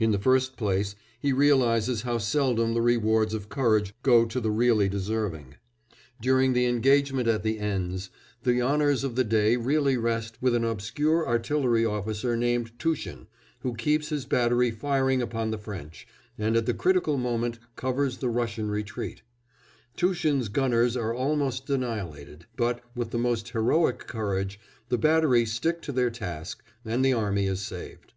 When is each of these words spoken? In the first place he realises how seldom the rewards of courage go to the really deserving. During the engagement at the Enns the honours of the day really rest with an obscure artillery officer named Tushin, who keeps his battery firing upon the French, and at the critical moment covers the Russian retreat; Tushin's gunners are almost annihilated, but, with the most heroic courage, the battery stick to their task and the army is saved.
In 0.00 0.12
the 0.12 0.18
first 0.18 0.56
place 0.56 0.94
he 1.20 1.30
realises 1.30 2.00
how 2.00 2.16
seldom 2.16 2.72
the 2.72 2.80
rewards 2.80 3.34
of 3.34 3.50
courage 3.50 3.92
go 4.02 4.24
to 4.24 4.40
the 4.40 4.50
really 4.50 4.88
deserving. 4.88 5.56
During 6.22 6.54
the 6.54 6.64
engagement 6.64 7.28
at 7.28 7.42
the 7.42 7.58
Enns 7.58 8.08
the 8.44 8.62
honours 8.62 9.04
of 9.04 9.14
the 9.14 9.24
day 9.24 9.56
really 9.56 9.98
rest 9.98 10.38
with 10.40 10.54
an 10.54 10.64
obscure 10.64 11.28
artillery 11.28 11.84
officer 11.84 12.34
named 12.34 12.78
Tushin, 12.78 13.26
who 13.60 13.74
keeps 13.74 14.08
his 14.08 14.24
battery 14.24 14.70
firing 14.70 15.20
upon 15.20 15.50
the 15.50 15.58
French, 15.58 16.08
and 16.38 16.56
at 16.56 16.64
the 16.64 16.72
critical 16.72 17.18
moment 17.18 17.58
covers 17.76 18.16
the 18.16 18.30
Russian 18.30 18.70
retreat; 18.70 19.20
Tushin's 19.98 20.48
gunners 20.48 20.96
are 20.96 21.12
almost 21.12 21.68
annihilated, 21.68 22.46
but, 22.56 22.80
with 22.96 23.10
the 23.10 23.18
most 23.18 23.50
heroic 23.50 23.98
courage, 24.06 24.58
the 24.88 24.96
battery 24.96 25.44
stick 25.44 25.82
to 25.82 25.92
their 25.92 26.08
task 26.08 26.64
and 26.86 27.04
the 27.04 27.12
army 27.12 27.46
is 27.46 27.60
saved. 27.60 28.14